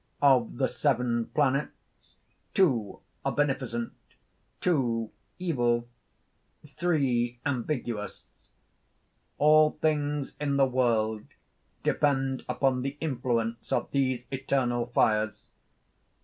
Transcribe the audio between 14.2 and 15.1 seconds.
eternal